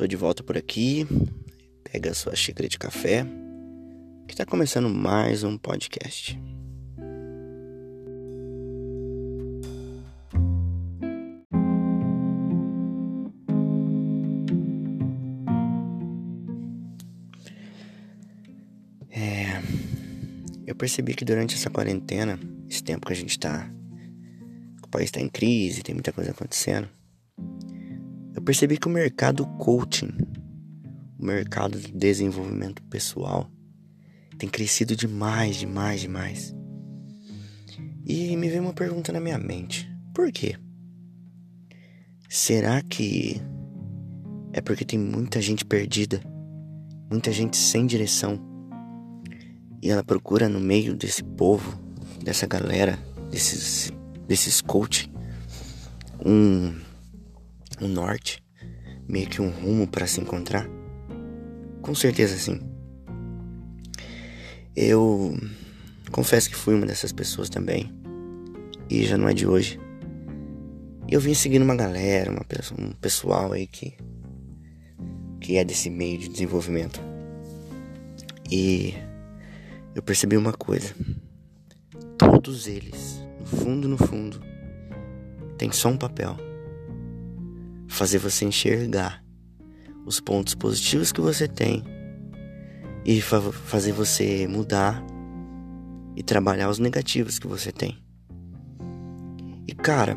Tô 0.00 0.06
de 0.06 0.16
volta 0.16 0.42
por 0.42 0.56
aqui. 0.56 1.06
Pega 1.84 2.12
a 2.12 2.14
sua 2.14 2.34
xícara 2.34 2.66
de 2.66 2.78
café, 2.78 3.22
que 4.26 4.34
tá 4.34 4.46
começando 4.46 4.88
mais 4.88 5.44
um 5.44 5.58
podcast. 5.58 6.40
É, 19.10 19.60
eu 20.66 20.74
percebi 20.74 21.12
que 21.12 21.26
durante 21.26 21.56
essa 21.56 21.68
quarentena, 21.68 22.40
esse 22.70 22.82
tempo 22.82 23.06
que 23.06 23.12
a 23.12 23.16
gente 23.16 23.38
tá. 23.38 23.70
O 24.82 24.88
país 24.88 25.10
tá 25.10 25.20
em 25.20 25.28
crise, 25.28 25.82
tem 25.82 25.94
muita 25.94 26.10
coisa 26.10 26.30
acontecendo 26.30 26.88
eu 28.40 28.42
percebi 28.42 28.78
que 28.78 28.88
o 28.88 28.90
mercado 28.90 29.46
coaching, 29.58 30.10
o 31.18 31.26
mercado 31.26 31.78
de 31.78 31.92
desenvolvimento 31.92 32.82
pessoal, 32.84 33.50
tem 34.38 34.48
crescido 34.48 34.96
demais, 34.96 35.56
demais, 35.56 36.00
demais. 36.00 36.56
E 38.06 38.34
me 38.38 38.48
veio 38.48 38.62
uma 38.62 38.72
pergunta 38.72 39.12
na 39.12 39.20
minha 39.20 39.36
mente: 39.36 39.86
por 40.14 40.32
quê? 40.32 40.56
Será 42.30 42.80
que 42.80 43.38
é 44.54 44.62
porque 44.62 44.86
tem 44.86 44.98
muita 44.98 45.38
gente 45.42 45.62
perdida, 45.62 46.22
muita 47.10 47.30
gente 47.30 47.58
sem 47.58 47.84
direção, 47.84 48.40
e 49.82 49.90
ela 49.90 50.02
procura 50.02 50.48
no 50.48 50.60
meio 50.60 50.96
desse 50.96 51.22
povo, 51.22 51.78
dessa 52.24 52.46
galera, 52.46 52.98
desses, 53.30 53.92
desses 54.26 54.62
coaching, 54.62 55.12
um 56.24 56.88
um 57.80 57.88
norte, 57.88 58.42
meio 59.08 59.28
que 59.28 59.40
um 59.40 59.50
rumo 59.50 59.86
para 59.86 60.06
se 60.06 60.20
encontrar? 60.20 60.68
Com 61.82 61.94
certeza 61.94 62.36
sim. 62.36 62.60
Eu 64.76 65.36
confesso 66.10 66.48
que 66.48 66.56
fui 66.56 66.74
uma 66.74 66.86
dessas 66.86 67.12
pessoas 67.12 67.48
também. 67.48 67.92
E 68.88 69.04
já 69.04 69.16
não 69.16 69.28
é 69.28 69.34
de 69.34 69.46
hoje. 69.46 69.80
Eu 71.08 71.20
vim 71.20 71.34
seguindo 71.34 71.62
uma 71.62 71.74
galera, 71.74 72.30
uma, 72.30 72.44
um 72.78 72.92
pessoal 72.92 73.52
aí 73.52 73.66
que 73.66 73.96
que 75.40 75.56
é 75.56 75.64
desse 75.64 75.88
meio 75.88 76.18
de 76.18 76.28
desenvolvimento. 76.28 77.00
E 78.50 78.94
eu 79.94 80.02
percebi 80.02 80.36
uma 80.36 80.52
coisa. 80.52 80.94
Todos 82.18 82.66
eles, 82.66 83.20
no 83.38 83.46
fundo, 83.46 83.88
no 83.88 83.96
fundo, 83.96 84.40
tem 85.56 85.72
só 85.72 85.88
um 85.88 85.96
papel 85.96 86.36
fazer 88.00 88.16
você 88.16 88.46
enxergar 88.46 89.22
os 90.06 90.20
pontos 90.20 90.54
positivos 90.54 91.12
que 91.12 91.20
você 91.20 91.46
tem 91.46 91.84
e 93.04 93.20
fa 93.20 93.42
fazer 93.42 93.92
você 93.92 94.48
mudar 94.48 95.04
e 96.16 96.22
trabalhar 96.22 96.70
os 96.70 96.78
negativos 96.78 97.38
que 97.38 97.46
você 97.46 97.70
tem. 97.70 98.02
E 99.68 99.74
cara, 99.74 100.16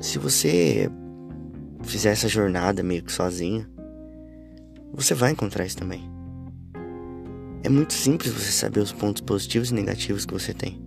se 0.00 0.18
você 0.18 0.90
fizer 1.82 2.12
essa 2.12 2.26
jornada 2.26 2.82
meio 2.82 3.04
que 3.04 3.12
sozinho, 3.12 3.68
você 4.94 5.12
vai 5.12 5.32
encontrar 5.32 5.66
isso 5.66 5.76
também. 5.76 6.10
É 7.62 7.68
muito 7.68 7.92
simples 7.92 8.32
você 8.32 8.50
saber 8.50 8.80
os 8.80 8.92
pontos 8.92 9.20
positivos 9.20 9.70
e 9.70 9.74
negativos 9.74 10.24
que 10.24 10.32
você 10.32 10.54
tem. 10.54 10.82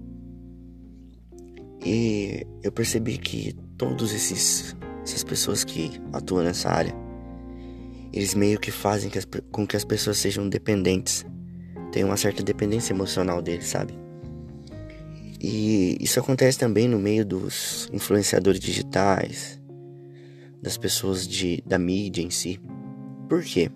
E 1.86 2.44
eu 2.64 2.72
percebi 2.72 3.20
que 3.20 3.54
todos 3.78 4.12
esses 4.12 4.76
essas 5.08 5.24
pessoas 5.24 5.64
que 5.64 6.02
atuam 6.12 6.44
nessa 6.44 6.70
área, 6.70 6.94
eles 8.12 8.34
meio 8.34 8.60
que 8.60 8.72
fazem 8.72 9.10
que 9.10 9.18
as, 9.18 9.26
com 9.52 9.66
que 9.66 9.78
as 9.78 9.86
pessoas 9.86 10.18
sejam 10.18 10.48
dependentes, 10.50 11.26
tenham 11.92 12.10
uma 12.10 12.18
certa 12.18 12.44
dependência 12.44 12.94
emocional 12.94 13.42
deles, 13.42 13.68
sabe? 13.68 13.94
E 15.40 15.98
isso 16.02 16.20
acontece 16.20 16.58
também 16.58 16.88
no 16.88 17.00
meio 17.00 17.26
dos 17.26 17.90
influenciadores 17.94 18.60
digitais, 18.60 19.62
das 20.62 20.78
pessoas 20.78 21.28
de, 21.28 21.64
da 21.66 21.78
mídia 21.78 22.22
em 22.22 22.30
si. 22.30 22.60
Por 23.30 23.44
quê? 23.44 23.70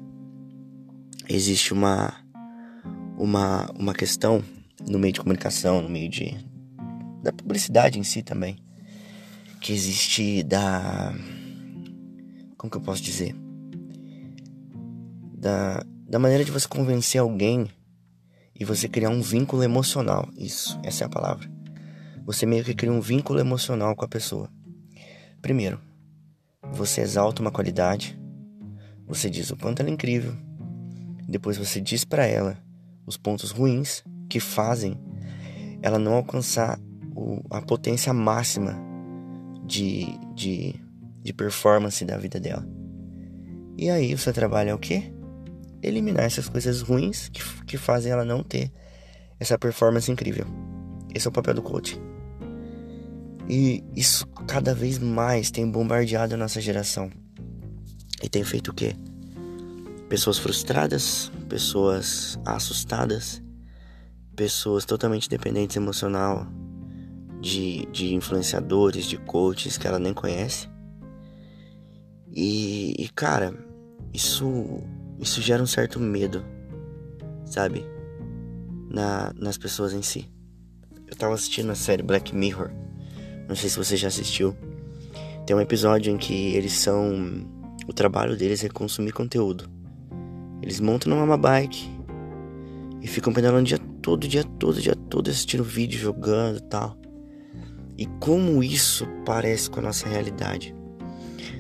Existe 1.30 1.72
uma, 1.72 2.14
uma, 3.18 3.72
uma 3.78 3.94
questão 3.94 4.44
no 4.86 5.00
meio 5.00 5.14
de 5.14 5.22
comunicação, 5.22 5.82
no 5.82 5.90
meio 5.90 6.10
de, 6.10 6.36
da 7.22 7.32
publicidade 7.32 8.00
em 8.00 8.04
si 8.04 8.22
também, 8.22 8.58
que 9.62 9.72
existe 9.72 10.42
da. 10.42 11.14
Como 12.58 12.70
que 12.70 12.78
eu 12.78 12.82
posso 12.82 13.02
dizer? 13.02 13.36
Da, 15.38 15.84
da 16.08 16.20
maneira 16.20 16.44
de 16.44 16.52
você 16.52 16.68
convencer 16.68 17.22
alguém 17.22 17.70
e 18.60 18.66
você 18.66 18.90
criar 18.90 19.10
um 19.10 19.22
vínculo 19.22 19.64
emocional. 19.64 20.28
Isso, 20.36 20.80
essa 20.84 21.04
é 21.04 21.08
a 21.08 21.10
palavra. 21.10 21.50
Você 22.26 22.46
meio 22.46 22.64
que 22.64 22.74
cria 22.74 22.92
um 22.92 23.00
vínculo 23.00 23.40
emocional 23.40 23.96
com 23.96 24.04
a 24.04 24.08
pessoa. 24.08 24.50
Primeiro, 25.42 25.80
você 26.74 27.02
exalta 27.02 27.42
uma 27.42 27.52
qualidade, 27.52 28.20
você 29.08 29.30
diz 29.30 29.52
o 29.52 29.56
quanto 29.56 29.80
ela 29.80 29.90
é 29.90 29.94
incrível. 29.94 30.34
Depois 31.28 31.58
você 31.58 31.80
diz 31.80 32.04
para 32.04 32.26
ela 32.26 32.58
os 33.06 33.16
pontos 33.16 33.52
ruins 33.52 34.04
que 34.28 34.40
fazem 34.40 35.00
ela 35.82 35.98
não 35.98 36.14
alcançar 36.14 36.80
o, 37.16 37.42
a 37.50 37.62
potência 37.62 38.14
máxima 38.14 38.91
de, 39.72 40.20
de, 40.36 40.76
de 41.24 41.32
performance 41.32 42.04
da 42.04 42.18
vida 42.18 42.40
dela. 42.42 42.68
E 43.78 43.90
aí 43.90 44.14
o 44.14 44.18
seu 44.18 44.34
trabalho 44.34 44.72
é 44.72 44.74
o 44.74 44.78
quê? 44.78 45.14
Eliminar 45.82 46.26
essas 46.26 46.50
coisas 46.50 46.82
ruins 46.82 47.30
que, 47.30 47.42
que 47.64 47.78
fazem 47.78 48.12
ela 48.12 48.26
não 48.26 48.44
ter 48.44 48.70
essa 49.40 49.58
performance 49.58 50.12
incrível. 50.12 50.46
Esse 51.16 51.26
é 51.26 51.30
o 51.30 51.32
papel 51.32 51.54
do 51.54 51.62
coach. 51.62 52.00
E 53.48 53.82
isso 53.96 54.28
cada 54.46 54.76
vez 54.76 55.00
mais 55.00 55.50
tem 55.50 55.70
bombardeado 55.70 56.36
a 56.36 56.38
nossa 56.38 56.60
geração. 56.60 57.10
E 58.22 58.28
tem 58.28 58.44
feito 58.44 58.72
o 58.72 58.74
quê? 58.74 58.94
Pessoas 60.10 60.38
frustradas, 60.38 61.32
pessoas 61.48 62.38
assustadas, 62.46 63.42
pessoas 64.36 64.84
totalmente 64.84 65.30
dependentes 65.30 65.78
emocional, 65.78 66.46
de, 67.42 67.88
de 67.88 68.14
influenciadores, 68.14 69.06
de 69.06 69.18
coaches 69.18 69.78
que 69.78 69.88
ela 69.88 69.98
nem 69.98 70.14
conhece. 70.14 70.70
E, 72.32 72.94
e, 72.98 73.10
cara, 73.10 73.54
isso, 74.14 74.80
isso 75.20 75.42
gera 75.42 75.62
um 75.62 75.66
certo 75.68 76.00
medo, 76.00 76.46
sabe? 77.46 77.84
Na, 78.90 79.34
nas 79.36 79.58
pessoas 79.58 79.92
em 79.92 80.02
si. 80.02 80.30
Eu 81.08 81.16
tava 81.18 81.34
assistindo 81.34 81.72
a 81.72 81.76
série 81.76 82.04
Black 82.04 82.34
Mirror. 82.34 82.72
Não 83.50 83.56
sei 83.56 83.70
se 83.70 83.78
você 83.78 83.98
já 83.98 84.08
assistiu. 84.08 84.56
Tem 85.46 85.56
um 85.56 85.62
episódio 85.62 86.14
em 86.14 86.18
que 86.18 86.56
eles 86.56 86.74
são. 86.74 87.46
O 87.88 87.94
trabalho 87.94 88.38
deles 88.38 88.64
é 88.64 88.70
consumir 88.70 89.12
conteúdo. 89.12 89.70
Eles 90.62 90.80
montam 90.80 91.14
numa 91.14 91.36
bike 91.36 91.90
e 93.02 93.08
ficam 93.08 93.34
pedalando 93.34 93.64
o 93.64 93.68
dia 93.68 93.80
todo, 94.02 94.28
dia 94.28 94.44
todo, 94.44 94.80
dia 94.80 94.96
todo, 94.96 95.30
assistindo 95.30 95.64
vídeo, 95.64 96.00
jogando 96.00 96.60
e 96.60 96.62
tal. 96.62 97.01
E 98.02 98.08
como 98.20 98.64
isso 98.64 99.06
parece 99.24 99.70
com 99.70 99.80
a 99.80 99.84
nossa 99.84 100.10
realidade. 100.10 100.74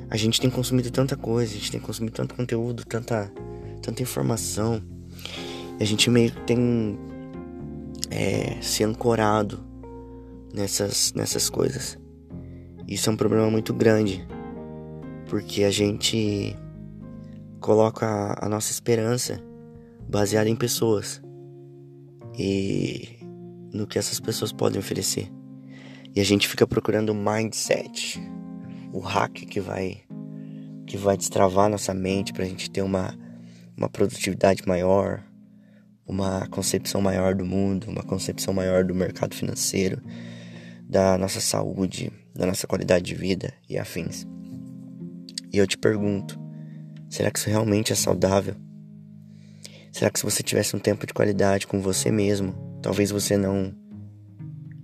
A 0.09 0.17
gente 0.17 0.41
tem 0.41 0.49
consumido 0.49 0.89
tanta 0.89 1.15
coisa, 1.15 1.53
a 1.53 1.55
gente 1.55 1.69
tem 1.69 1.79
consumido 1.79 2.15
tanto 2.15 2.33
conteúdo, 2.33 2.83
tanta, 2.83 3.31
tanta 3.79 4.01
informação. 4.01 4.81
A 5.79 5.83
gente 5.83 6.09
meio 6.09 6.31
que 6.31 6.41
tem 6.41 6.97
é, 8.09 8.59
se 8.59 8.83
ancorado 8.83 9.63
nessas, 10.51 11.13
nessas 11.13 11.47
coisas. 11.47 11.95
Isso 12.87 13.07
é 13.07 13.13
um 13.13 13.17
problema 13.17 13.51
muito 13.51 13.71
grande, 13.71 14.27
porque 15.29 15.63
a 15.63 15.69
gente 15.69 16.57
coloca 17.59 18.35
a 18.43 18.49
nossa 18.49 18.71
esperança 18.71 19.39
baseada 20.09 20.49
em 20.49 20.55
pessoas 20.55 21.21
e 22.35 23.19
no 23.71 23.85
que 23.85 23.99
essas 23.99 24.19
pessoas 24.19 24.51
podem 24.51 24.79
oferecer. 24.79 25.31
E 26.13 26.19
a 26.19 26.25
gente 26.25 26.47
fica 26.47 26.67
procurando 26.67 27.09
o 27.09 27.15
mindset, 27.15 28.21
o 28.91 28.99
hack 28.99 29.33
que 29.45 29.59
vai 29.59 30.03
que 30.85 30.97
vai 30.97 31.15
destravar 31.15 31.69
nossa 31.69 31.93
mente 31.93 32.33
para 32.33 32.43
a 32.43 32.47
gente 32.47 32.69
ter 32.69 32.81
uma, 32.81 33.17
uma 33.77 33.87
produtividade 33.87 34.61
maior, 34.67 35.23
uma 36.05 36.45
concepção 36.47 37.01
maior 37.01 37.33
do 37.33 37.45
mundo, 37.45 37.89
uma 37.89 38.03
concepção 38.03 38.53
maior 38.53 38.83
do 38.83 38.93
mercado 38.93 39.33
financeiro, 39.33 40.01
da 40.89 41.17
nossa 41.17 41.39
saúde, 41.39 42.11
da 42.35 42.45
nossa 42.45 42.67
qualidade 42.67 43.05
de 43.05 43.15
vida 43.15 43.53
e 43.69 43.77
afins. 43.77 44.27
E 45.53 45.57
eu 45.57 45.65
te 45.65 45.77
pergunto, 45.77 46.37
será 47.09 47.31
que 47.31 47.39
isso 47.39 47.49
realmente 47.49 47.93
é 47.93 47.95
saudável? 47.95 48.55
Será 49.93 50.11
que 50.11 50.19
se 50.19 50.25
você 50.25 50.43
tivesse 50.43 50.75
um 50.75 50.79
tempo 50.79 51.07
de 51.07 51.13
qualidade 51.13 51.67
com 51.67 51.79
você 51.79 52.11
mesmo, 52.11 52.79
talvez 52.81 53.11
você 53.11 53.37
não 53.37 53.73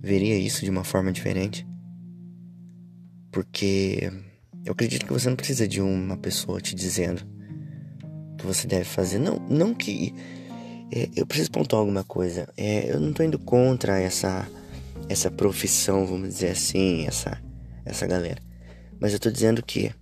veria 0.08 0.38
isso 0.38 0.64
de 0.64 0.70
uma 0.70 0.84
forma 0.84 1.12
diferente. 1.12 1.66
Porque 3.30 4.10
eu 4.64 4.72
acredito 4.72 5.06
que 5.06 5.12
você 5.12 5.28
não 5.28 5.36
precisa 5.36 5.68
de 5.68 5.80
uma 5.80 6.16
pessoa 6.16 6.60
te 6.60 6.74
dizendo 6.74 7.22
que 8.38 8.46
você 8.46 8.66
deve 8.66 8.84
fazer. 8.84 9.18
Não, 9.18 9.38
não 9.48 9.74
que 9.74 10.14
é, 10.90 11.10
eu 11.14 11.26
preciso 11.26 11.50
pontuar 11.50 11.80
alguma 11.80 12.02
coisa. 12.02 12.48
É, 12.56 12.90
eu 12.90 12.98
não 12.98 13.12
tô 13.12 13.22
indo 13.22 13.38
contra 13.38 14.00
essa 14.00 14.48
essa 15.08 15.30
profissão, 15.30 16.06
vamos 16.06 16.28
dizer 16.28 16.50
assim, 16.50 17.06
essa 17.06 17.40
essa 17.84 18.06
galera. 18.06 18.40
Mas 18.98 19.12
eu 19.12 19.18
tô 19.18 19.30
dizendo 19.30 19.62
que 19.62 19.92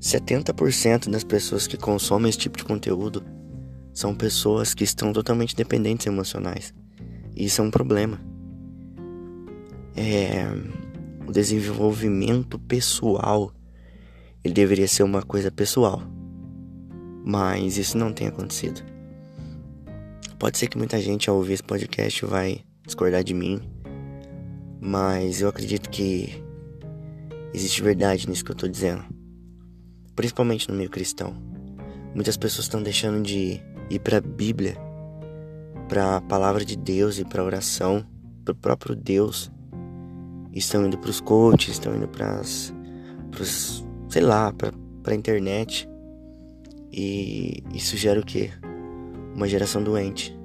70% 0.00 1.08
das 1.08 1.24
pessoas 1.24 1.66
que 1.66 1.76
consomem 1.76 2.28
esse 2.28 2.38
tipo 2.38 2.58
de 2.58 2.64
conteúdo 2.64 3.24
são 3.94 4.14
pessoas 4.14 4.74
que 4.74 4.84
estão 4.84 5.12
totalmente 5.12 5.54
dependentes 5.54 6.06
emocionais. 6.06 6.74
E 7.36 7.44
isso 7.44 7.60
é 7.60 7.64
um 7.64 7.70
problema. 7.70 8.31
É, 9.96 10.44
o 11.26 11.32
desenvolvimento 11.32 12.58
pessoal 12.58 13.52
ele 14.44 14.54
deveria 14.54 14.88
ser 14.88 15.02
uma 15.02 15.22
coisa 15.22 15.50
pessoal. 15.50 16.02
Mas 17.24 17.78
isso 17.78 17.96
não 17.96 18.12
tem 18.12 18.26
acontecido. 18.26 18.82
Pode 20.38 20.58
ser 20.58 20.66
que 20.66 20.76
muita 20.76 21.00
gente 21.00 21.30
ao 21.30 21.36
ouvir 21.36 21.52
esse 21.52 21.62
podcast 21.62 22.24
vai 22.26 22.64
discordar 22.84 23.22
de 23.22 23.32
mim, 23.32 23.60
mas 24.80 25.40
eu 25.40 25.48
acredito 25.48 25.88
que 25.88 26.42
existe 27.54 27.80
verdade 27.80 28.28
nisso 28.28 28.44
que 28.44 28.50
eu 28.50 28.56
tô 28.56 28.66
dizendo. 28.66 29.04
Principalmente 30.16 30.68
no 30.68 30.74
meio 30.74 30.90
cristão. 30.90 31.36
Muitas 32.12 32.36
pessoas 32.36 32.64
estão 32.64 32.82
deixando 32.82 33.22
de 33.22 33.60
ir 33.88 33.98
para 34.00 34.18
a 34.18 34.20
Bíblia, 34.20 34.76
para 35.88 36.16
a 36.16 36.20
palavra 36.20 36.64
de 36.64 36.76
Deus 36.76 37.18
e 37.18 37.24
para 37.24 37.44
oração, 37.44 38.04
para 38.44 38.52
o 38.52 38.56
próprio 38.56 38.96
Deus. 38.96 39.50
Estão 40.52 40.86
indo 40.86 40.98
para 40.98 41.10
os 41.10 41.20
coaches, 41.20 41.70
estão 41.74 41.94
indo 41.96 42.08
para 42.08 42.40
as 42.40 42.72
sei 44.08 44.22
lá, 44.22 44.52
pra 45.02 45.14
internet. 45.14 45.88
E 46.92 47.62
isso 47.72 47.96
gera 47.96 48.20
o 48.20 48.24
quê? 48.24 48.50
Uma 49.34 49.48
geração 49.48 49.82
doente, 49.82 50.38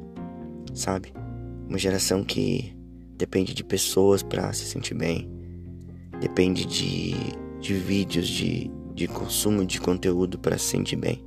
sabe? 0.73 1.13
Uma 1.67 1.77
geração 1.77 2.23
que 2.23 2.73
depende 3.17 3.53
de 3.53 3.63
pessoas 3.63 4.23
para 4.23 4.53
se 4.53 4.63
sentir 4.63 4.93
bem, 4.93 5.29
depende 6.21 6.65
de, 6.65 7.15
de 7.59 7.73
vídeos, 7.73 8.27
de, 8.27 8.71
de 8.93 9.07
consumo 9.07 9.65
de 9.65 9.81
conteúdo 9.81 10.39
para 10.39 10.57
se 10.57 10.65
sentir 10.65 10.95
bem. 10.95 11.21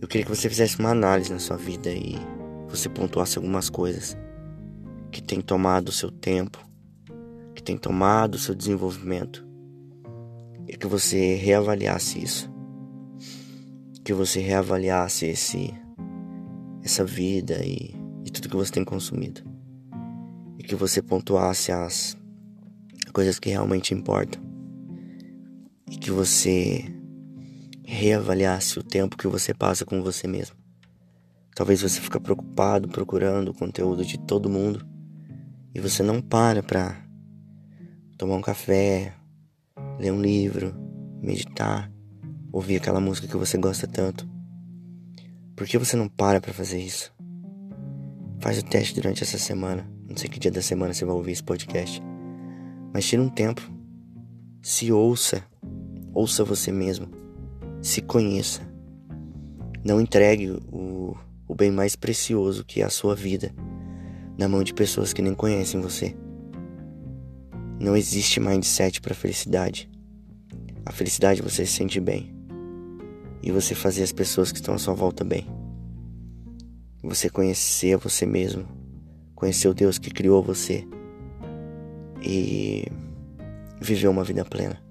Eu 0.00 0.08
queria 0.08 0.24
que 0.24 0.34
você 0.34 0.48
fizesse 0.48 0.78
uma 0.80 0.90
análise 0.90 1.32
na 1.32 1.38
sua 1.38 1.56
vida 1.56 1.92
e 1.92 2.16
você 2.68 2.88
pontuasse 2.88 3.38
algumas 3.38 3.70
coisas 3.70 4.16
que 5.12 5.22
tem 5.22 5.40
tomado 5.40 5.90
o 5.90 5.92
seu 5.92 6.10
tempo, 6.10 6.58
que 7.54 7.62
tem 7.62 7.76
tomado 7.76 8.34
o 8.34 8.38
seu 8.38 8.54
desenvolvimento 8.54 9.46
e 10.66 10.76
que 10.76 10.86
você 10.86 11.34
reavaliasse 11.36 12.22
isso. 12.22 12.52
Que 14.04 14.12
você 14.12 14.40
reavaliasse 14.40 15.26
esse 15.26 15.72
essa 16.82 17.04
vida 17.04 17.64
e, 17.64 17.94
e 18.24 18.30
tudo 18.30 18.48
que 18.48 18.56
você 18.56 18.72
tem 18.72 18.84
consumido. 18.84 19.42
E 20.58 20.62
que 20.62 20.74
você 20.74 21.00
pontuasse 21.00 21.72
as 21.72 22.16
coisas 23.12 23.38
que 23.38 23.48
realmente 23.48 23.94
importam. 23.94 24.42
E 25.90 25.96
que 25.96 26.10
você 26.10 26.84
reavaliasse 27.84 28.78
o 28.78 28.82
tempo 28.82 29.16
que 29.16 29.28
você 29.28 29.54
passa 29.54 29.84
com 29.84 30.02
você 30.02 30.26
mesmo. 30.26 30.56
Talvez 31.54 31.82
você 31.82 32.00
fique 32.00 32.18
preocupado 32.18 32.88
procurando 32.88 33.50
o 33.50 33.54
conteúdo 33.54 34.04
de 34.04 34.18
todo 34.18 34.50
mundo 34.50 34.84
e 35.74 35.80
você 35.80 36.02
não 36.02 36.20
para 36.20 36.62
para 36.62 37.03
tomar 38.24 38.36
um 38.36 38.40
café, 38.40 39.12
ler 39.98 40.10
um 40.10 40.18
livro, 40.18 40.74
meditar, 41.20 41.92
ouvir 42.50 42.76
aquela 42.76 42.98
música 42.98 43.28
que 43.28 43.36
você 43.36 43.58
gosta 43.58 43.86
tanto. 43.86 44.26
Por 45.54 45.66
que 45.66 45.76
você 45.76 45.94
não 45.94 46.08
para 46.08 46.40
para 46.40 46.54
fazer 46.54 46.80
isso? 46.80 47.12
Faz 48.40 48.58
o 48.58 48.64
teste 48.64 48.94
durante 48.94 49.22
essa 49.22 49.36
semana. 49.36 49.86
Não 50.08 50.16
sei 50.16 50.30
que 50.30 50.40
dia 50.40 50.50
da 50.50 50.62
semana 50.62 50.94
você 50.94 51.04
vai 51.04 51.14
ouvir 51.14 51.32
esse 51.32 51.42
podcast. 51.42 52.02
Mas 52.94 53.06
tira 53.06 53.20
um 53.20 53.28
tempo. 53.28 53.60
Se 54.62 54.90
ouça. 54.90 55.44
Ouça 56.14 56.42
você 56.44 56.72
mesmo. 56.72 57.10
Se 57.82 58.00
conheça. 58.00 58.62
Não 59.84 60.00
entregue 60.00 60.50
o, 60.72 61.14
o 61.46 61.54
bem 61.54 61.70
mais 61.70 61.94
precioso 61.94 62.64
que 62.64 62.80
é 62.80 62.84
a 62.84 62.90
sua 62.90 63.14
vida 63.14 63.54
na 64.38 64.48
mão 64.48 64.64
de 64.64 64.72
pessoas 64.72 65.12
que 65.12 65.20
nem 65.20 65.34
conhecem 65.34 65.78
você. 65.78 66.16
Não 67.84 67.94
existe 67.94 68.40
mindset 68.40 68.98
para 68.98 69.14
felicidade. 69.14 69.90
A 70.86 70.90
felicidade 70.90 71.40
é 71.40 71.42
você 71.42 71.66
se 71.66 71.72
sentir 71.74 72.00
bem 72.00 72.34
e 73.42 73.52
você 73.52 73.74
fazer 73.74 74.02
as 74.02 74.10
pessoas 74.10 74.50
que 74.50 74.56
estão 74.56 74.74
à 74.74 74.78
sua 74.78 74.94
volta 74.94 75.22
bem. 75.22 75.46
Você 77.02 77.28
conhecer 77.28 77.98
você 77.98 78.24
mesmo, 78.24 78.66
conhecer 79.34 79.68
o 79.68 79.74
Deus 79.74 79.98
que 79.98 80.10
criou 80.10 80.42
você 80.42 80.88
e 82.22 82.86
viver 83.82 84.08
uma 84.08 84.24
vida 84.24 84.46
plena. 84.46 84.82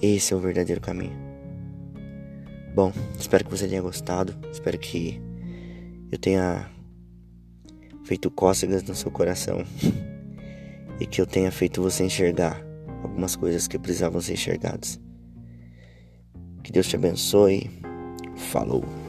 Esse 0.00 0.32
é 0.32 0.36
o 0.36 0.40
verdadeiro 0.40 0.80
caminho. 0.80 1.12
Bom, 2.74 2.90
espero 3.20 3.44
que 3.44 3.50
você 3.50 3.68
tenha 3.68 3.82
gostado. 3.82 4.34
Espero 4.50 4.78
que 4.78 5.20
eu 6.10 6.16
tenha 6.16 6.70
feito 8.02 8.30
cócegas 8.30 8.82
no 8.82 8.94
seu 8.94 9.10
coração. 9.10 9.62
e 11.00 11.06
que 11.06 11.20
eu 11.20 11.26
tenha 11.26 11.50
feito 11.50 11.82
você 11.82 12.04
enxergar 12.04 12.64
algumas 13.02 13.36
coisas 13.36 13.68
que 13.68 13.78
precisavam 13.78 14.20
ser 14.20 14.34
enxergadas. 14.34 15.00
Que 16.62 16.72
Deus 16.72 16.88
te 16.88 16.96
abençoe. 16.96 17.70
Falou. 18.36 19.03